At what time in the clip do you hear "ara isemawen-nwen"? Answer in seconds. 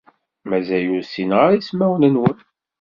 1.45-2.37